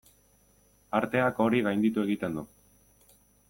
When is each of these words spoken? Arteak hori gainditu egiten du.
Arteak 1.01 1.43
hori 1.45 1.61
gainditu 1.69 2.07
egiten 2.09 2.41
du. 2.41 2.49